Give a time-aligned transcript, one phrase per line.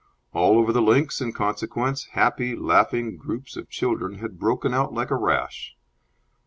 [0.33, 5.11] All over the links, in consequence, happy, laughing groups of children had broken out like
[5.11, 5.77] a rash.